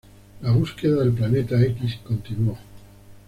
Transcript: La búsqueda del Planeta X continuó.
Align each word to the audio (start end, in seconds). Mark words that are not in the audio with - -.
La 0.41 0.49
búsqueda 0.51 0.95
del 1.01 1.11
Planeta 1.11 1.61
X 1.61 1.99
continuó. 2.03 2.57